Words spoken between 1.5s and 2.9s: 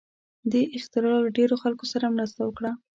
خلکو سره مرسته وکړه.